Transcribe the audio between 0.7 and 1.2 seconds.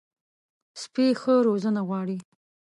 سپي